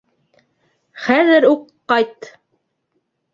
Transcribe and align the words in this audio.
Хәҙер 1.07 1.47
үк 1.51 1.67
ҡайт. 1.93 2.31